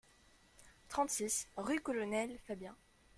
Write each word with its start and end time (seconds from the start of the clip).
trente-six 0.89 1.47
rue 1.57 1.79
Colonel 1.79 2.35
Fabien 2.47 2.75